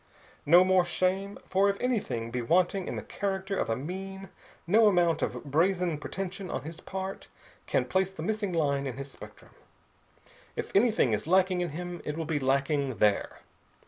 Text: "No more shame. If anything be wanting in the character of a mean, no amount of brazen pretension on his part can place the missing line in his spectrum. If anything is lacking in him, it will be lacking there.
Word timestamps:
"No 0.47 0.63
more 0.63 0.83
shame. 0.83 1.37
If 1.53 1.79
anything 1.79 2.31
be 2.31 2.41
wanting 2.41 2.87
in 2.87 2.95
the 2.95 3.03
character 3.03 3.55
of 3.55 3.69
a 3.69 3.75
mean, 3.75 4.29
no 4.65 4.87
amount 4.87 5.21
of 5.21 5.43
brazen 5.43 5.99
pretension 5.99 6.49
on 6.49 6.63
his 6.63 6.79
part 6.81 7.27
can 7.67 7.85
place 7.85 8.11
the 8.11 8.23
missing 8.23 8.51
line 8.51 8.87
in 8.87 8.97
his 8.97 9.11
spectrum. 9.11 9.51
If 10.55 10.71
anything 10.75 11.13
is 11.13 11.27
lacking 11.27 11.61
in 11.61 11.69
him, 11.69 12.01
it 12.03 12.17
will 12.17 12.25
be 12.25 12.39
lacking 12.39 12.95
there. 12.97 13.41